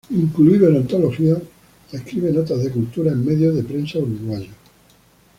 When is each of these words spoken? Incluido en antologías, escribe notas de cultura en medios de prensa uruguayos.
Incluido 0.09 0.67
en 0.67 0.77
antologías, 0.77 1.37
escribe 1.91 2.31
notas 2.31 2.63
de 2.63 2.71
cultura 2.71 3.11
en 3.11 3.23
medios 3.23 3.53
de 3.55 3.61
prensa 3.61 3.99
uruguayos. 3.99 4.49